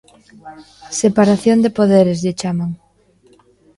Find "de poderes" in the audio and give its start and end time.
1.63-2.19